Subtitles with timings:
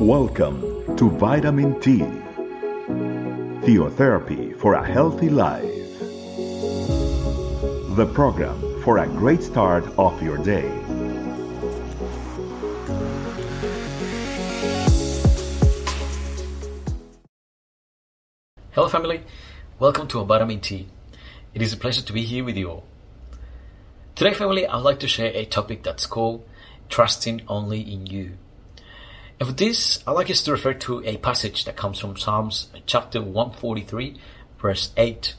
[0.00, 1.98] Welcome to Vitamin T,
[3.66, 5.64] Theotherapy for a Healthy Life,
[7.96, 10.68] the program for a great start of your day.
[18.70, 19.24] Hello, family.
[19.80, 20.86] Welcome to Vitamin T.
[21.54, 22.84] It is a pleasure to be here with you all.
[24.14, 26.46] Today, family, I'd like to share a topic that's called
[26.88, 28.38] trusting only in you.
[29.40, 32.70] And for this, I'd like us to refer to a passage that comes from Psalms
[32.86, 34.16] chapter 143,
[34.58, 35.36] verse 8.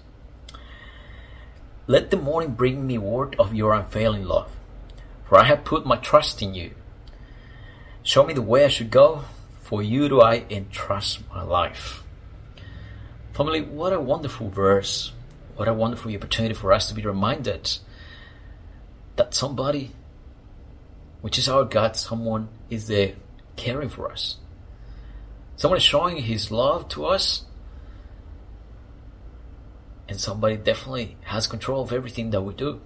[1.85, 4.52] Let the morning bring me word of your unfailing love,
[5.27, 6.72] for I have put my trust in you.
[8.02, 9.25] Show me the way I should go,
[9.63, 12.02] for you do I entrust my life.
[13.34, 15.11] Family, what a wonderful verse.
[15.58, 17.77] What a wonderful opportunity for us to be reminded
[19.17, 19.91] that somebody,
[21.20, 23.16] which is our God, someone is there
[23.59, 24.38] caring for us.
[25.58, 27.44] Someone is showing his love to us.
[30.08, 32.81] And somebody definitely has control of everything that we do.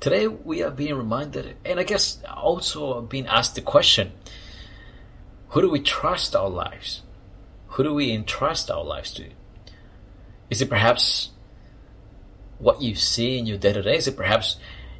[0.00, 4.12] Today we are being reminded, and I guess also being asked the question,
[5.48, 7.02] who do we trust our lives?
[7.68, 9.30] Who do we entrust our lives to?
[10.50, 11.30] Is it perhaps
[12.58, 13.96] what you see in your day to day?
[13.96, 14.56] Is it perhaps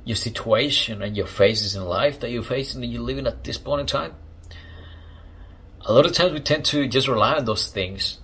[0.09, 3.59] your situation and your phases in life that you're facing and you're living at this
[3.59, 4.15] point in time?
[5.83, 8.19] A lot of times we tend to just rely on those things,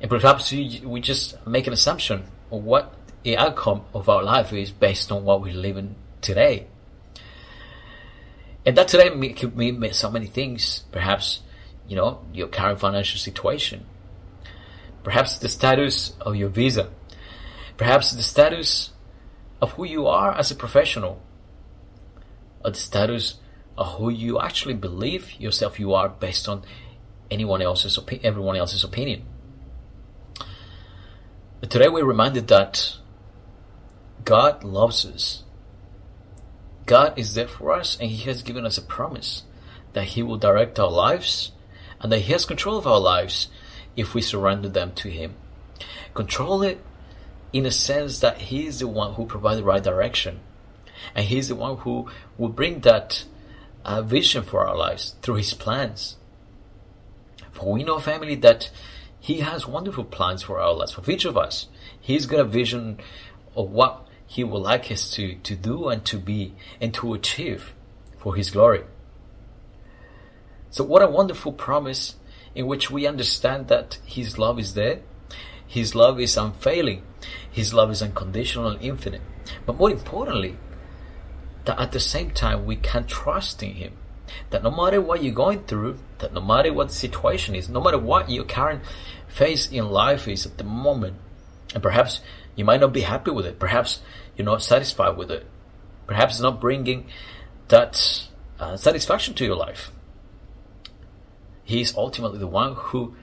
[0.00, 4.52] and perhaps we, we just make an assumption of what the outcome of our life
[4.52, 6.66] is based on what we're living today.
[8.66, 10.84] And that today could mean so many things.
[10.92, 11.40] Perhaps
[11.86, 13.84] you know, your current financial situation.
[15.02, 16.88] Perhaps the status of your visa.
[17.76, 18.90] Perhaps the status
[19.64, 21.22] of who you are as a professional.
[22.62, 23.36] Or the status
[23.78, 26.64] of who you actually believe yourself you are based on
[27.30, 29.24] anyone else's everyone else's opinion.
[31.60, 32.98] But today we're reminded that
[34.26, 35.44] God loves us.
[36.84, 39.44] God is there for us and He has given us a promise
[39.94, 41.52] that He will direct our lives
[42.00, 43.48] and that He has control of our lives
[43.96, 45.36] if we surrender them to Him.
[46.12, 46.84] Control it
[47.54, 50.40] in a sense that He is the one who provides the right direction,
[51.14, 53.24] and He is the one who will bring that
[53.84, 56.16] uh, vision for our lives through His plans.
[57.52, 58.70] For we know, family, that
[59.20, 61.68] He has wonderful plans for our lives, for each of us.
[61.98, 62.98] He's got a vision
[63.54, 67.72] of what He would like us to, to do and to be and to achieve
[68.18, 68.82] for His glory.
[70.70, 72.16] So what a wonderful promise
[72.52, 75.02] in which we understand that His love is there.
[75.66, 77.02] His love is unfailing.
[77.50, 79.22] His love is unconditional and infinite.
[79.66, 80.56] But more importantly,
[81.64, 83.92] that at the same time we can trust in Him.
[84.50, 87.80] That no matter what you're going through, that no matter what the situation is, no
[87.80, 88.82] matter what your current
[89.28, 91.16] phase in life is at the moment,
[91.72, 92.20] and perhaps
[92.56, 94.00] you might not be happy with it, perhaps
[94.36, 95.46] you're not satisfied with it,
[96.06, 97.06] perhaps it's not bringing
[97.68, 98.26] that
[98.58, 99.90] uh, satisfaction to your life.
[101.64, 103.16] He is ultimately the one who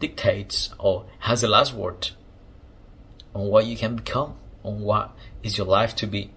[0.00, 2.10] dictates or has the last word
[3.34, 6.30] on what you can become, on what is your life to be,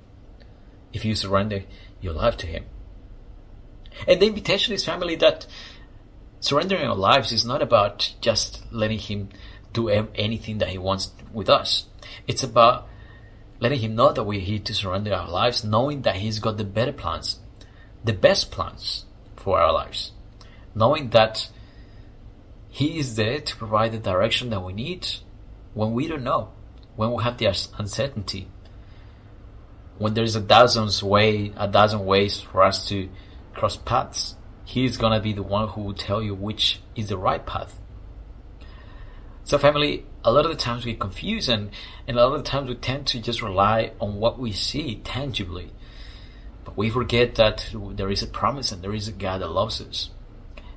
[0.94, 1.64] if you surrender
[2.02, 2.66] your life to Him.
[4.08, 5.46] And the invitation is family that
[6.40, 9.30] surrendering our lives is not about just letting Him
[9.74, 11.86] do anything that He wants with us.
[12.28, 12.88] It's about
[13.60, 16.64] letting Him know that we're here to surrender our lives, knowing that He's got the
[16.64, 17.40] better plans,
[18.04, 20.12] the best plans for our lives
[20.78, 21.50] knowing that
[22.78, 25.08] He is there to provide the direction that we need
[25.74, 26.50] when we don't know,
[26.96, 28.50] when we have the uncertainty,
[29.98, 33.10] when there's a dozen way, a dozen ways for us to
[33.56, 34.36] cross paths.
[34.64, 37.80] He is gonna be the one who will tell you which is the right path.
[39.44, 41.72] So family, a lot of the times we get confused and,
[42.08, 45.02] and a lot of the times we tend to just rely on what we see
[45.04, 45.72] tangibly.
[46.64, 49.82] But we forget that there is a promise and there is a God that loves
[49.82, 50.12] us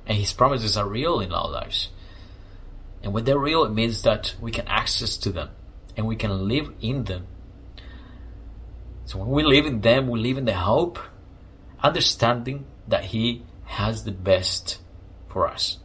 [0.05, 1.89] and His promises are real in our lives.
[3.03, 5.49] And when they're real, it means that we can access to them
[5.97, 7.27] and we can live in them.
[9.05, 10.99] So when we live in them, we live in the hope,
[11.83, 14.79] understanding that He has the best
[15.27, 15.79] for us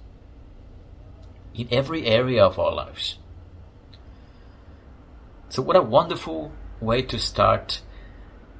[1.54, 3.16] in every area of our lives.
[5.48, 7.80] So what a wonderful way to start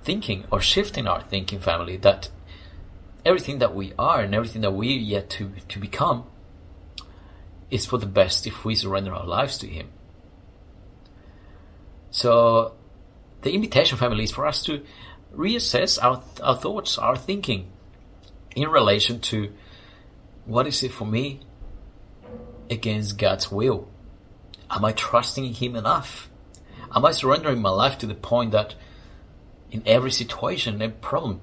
[0.02, 2.30] thinking or shifting our thinking family that
[3.26, 6.24] everything that we are and everything that we yet to, to become
[7.70, 9.88] is for the best if we surrender our lives to Him.
[12.12, 12.72] So,
[13.42, 14.82] the invitation, family, is for us to
[15.34, 17.70] reassess our, our thoughts, our thinking
[18.54, 19.52] in relation to
[20.44, 21.40] what is it for me
[22.70, 23.88] against God's will?
[24.70, 26.30] Am I trusting Him enough?
[26.94, 28.76] Am I surrendering my life to the point that
[29.72, 31.40] in every situation, every problem,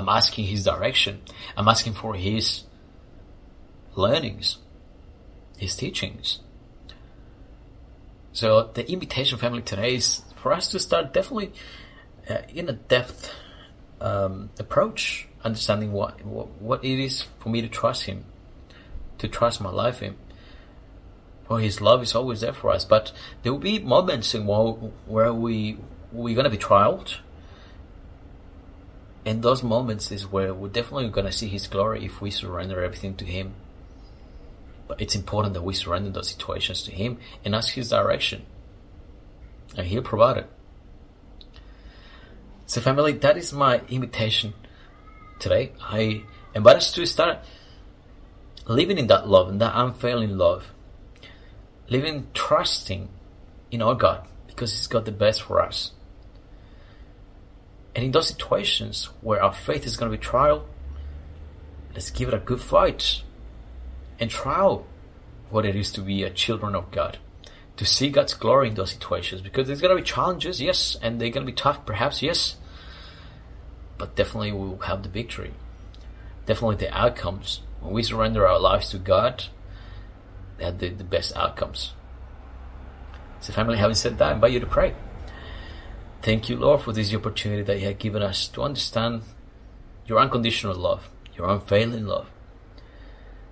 [0.00, 1.20] I'm asking His direction.
[1.58, 2.64] I'm asking for His
[3.94, 4.56] learnings,
[5.58, 6.40] His teachings.
[8.32, 11.52] So the invitation family today is for us to start definitely
[12.30, 13.30] uh, in a depth
[14.00, 18.24] um, approach, understanding what, what what it is for me to trust Him,
[19.18, 20.16] to trust my life in.
[21.46, 23.12] For His love is always there for us, but
[23.42, 24.72] there will be moments in where,
[25.04, 25.76] where we
[26.10, 27.16] we're gonna be trialed.
[29.24, 33.14] And those moments is where we're definitely gonna see His glory if we surrender everything
[33.16, 33.54] to Him.
[34.88, 38.46] But it's important that we surrender those situations to Him and ask His direction.
[39.76, 40.50] And He'll provide it.
[42.66, 44.54] So family, that is my invitation
[45.38, 45.72] today.
[45.82, 46.22] I
[46.54, 47.38] invite us to start
[48.66, 50.72] living in that love, in that unfailing love.
[51.88, 53.08] Living trusting
[53.70, 55.90] in our God because He's got the best for us.
[57.94, 60.66] And in those situations where our faith is going to be trial,
[61.92, 63.22] let's give it a good fight
[64.18, 64.86] and trial
[65.48, 67.18] what it is to be a children of God.
[67.76, 71.20] To see God's glory in those situations because there's going to be challenges, yes, and
[71.20, 72.56] they're going to be tough, perhaps, yes,
[73.98, 75.52] but definitely we will have the victory.
[76.46, 77.60] Definitely the outcomes.
[77.80, 79.44] When we surrender our lives to God,
[80.58, 81.92] they have the, the best outcomes.
[83.40, 84.94] So, family, having said that, I invite you to pray.
[86.22, 89.22] Thank you, Lord, for this opportunity that you have given us to understand
[90.06, 92.26] your unconditional love, your unfailing love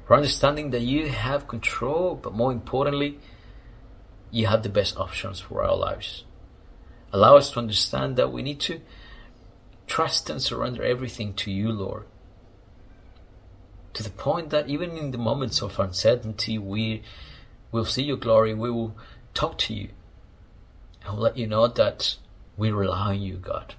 [0.08, 3.18] for understanding that you have control, but more importantly,
[4.30, 6.24] you have the best options for our lives.
[7.12, 8.80] Allow us to understand that we need to
[9.86, 12.04] trust and surrender everything to you, Lord.
[13.92, 17.02] To the point that even in the moments of uncertainty, we
[17.70, 18.96] will see your glory, we will
[19.34, 19.90] talk to you,
[21.04, 22.16] and we'll let you know that
[22.58, 23.76] we rely on you, God.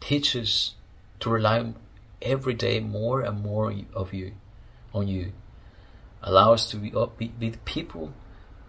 [0.00, 0.74] Teach us
[1.20, 1.74] to rely
[2.22, 4.32] every day more and more of you,
[4.94, 5.32] on you.
[6.22, 8.14] Allow us to be, be, be the people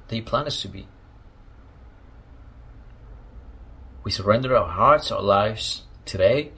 [0.08, 0.88] that you plan us to be.
[4.04, 6.52] We surrender our hearts, our lives today,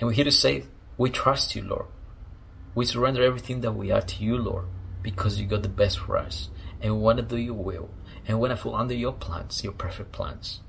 [0.00, 0.64] and we're here to say,
[0.96, 1.86] we trust you, Lord.
[2.74, 4.66] We surrender everything that we are to you, Lord,
[5.02, 6.48] because you got the best for us,
[6.80, 7.90] and we want to do your will,
[8.28, 10.60] and when I fall under your plans, your perfect plans.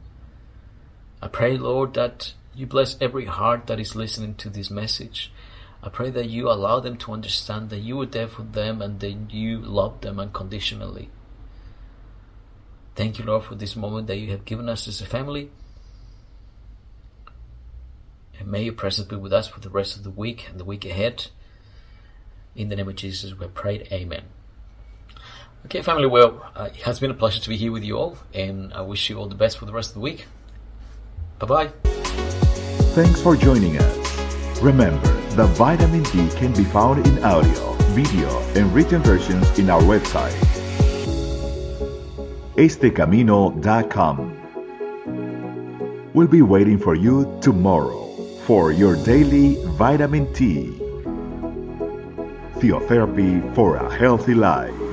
[1.21, 5.31] I pray, Lord, that you bless every heart that is listening to this message.
[5.83, 9.01] I pray that you allow them to understand that you were there for them and
[9.01, 11.09] that you love them unconditionally.
[12.95, 15.51] Thank you, Lord, for this moment that you have given us as a family.
[18.39, 20.65] And may your presence be with us for the rest of the week and the
[20.65, 21.27] week ahead.
[22.55, 23.85] In the name of Jesus, we pray.
[23.91, 24.23] Amen.
[25.65, 28.17] Okay, family, well, uh, it has been a pleasure to be here with you all,
[28.33, 30.25] and I wish you all the best for the rest of the week.
[31.37, 31.67] Bye bye.
[32.95, 34.61] Thanks for joining us.
[34.61, 39.81] Remember, the vitamin T can be found in audio, video, and written versions in our
[39.81, 40.33] website,
[42.55, 44.35] estecamino.com.
[46.13, 48.07] We'll be waiting for you tomorrow
[48.45, 50.71] for your daily vitamin T.
[52.55, 54.88] Theotherapy for a healthy life.